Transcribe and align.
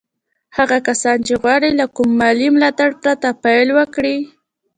هغه 0.57 0.77
کسان 0.87 1.17
چې 1.27 1.33
غواړي 1.41 1.71
له 1.79 1.85
کوم 1.95 2.09
مالي 2.19 2.47
ملاتړ 2.55 2.89
پرته 3.01 3.29
پيل 3.43 3.67
وکړي. 3.77 4.17